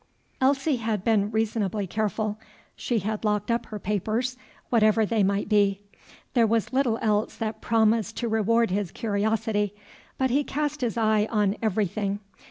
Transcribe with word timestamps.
Elsie 0.41 0.77
had 0.77 1.03
been 1.03 1.29
reasonably 1.29 1.85
careful. 1.85 2.39
She 2.75 2.97
had 2.97 3.23
locked 3.23 3.51
up 3.51 3.67
her 3.67 3.77
papers, 3.77 4.35
whatever 4.71 5.05
they 5.05 5.21
might 5.21 5.47
be. 5.47 5.83
There 6.33 6.47
was 6.47 6.73
little 6.73 6.97
else 7.03 7.35
that 7.37 7.61
promised 7.61 8.17
to 8.17 8.27
reward 8.27 8.71
his 8.71 8.91
curiosity, 8.91 9.75
but 10.17 10.31
he 10.31 10.43
cast 10.43 10.81
his 10.81 10.97
eye 10.97 11.27
on 11.29 11.55
everything. 11.61 12.19